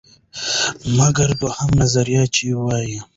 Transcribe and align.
مګر 0.97 1.29
دویمه 1.39 1.75
نظریه، 1.81 2.23
چې 2.35 2.43
وایي: 2.63 2.97